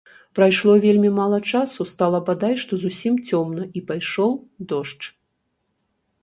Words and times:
Прайшло 0.37 0.73
вельмі 0.85 1.09
мала 1.17 1.37
часу, 1.51 1.81
стала 1.91 2.21
бадай 2.29 2.55
што 2.63 2.79
зусім 2.85 3.21
цёмна, 3.29 3.69
і 3.81 3.85
пайшоў 3.93 4.31
дождж. 4.73 5.03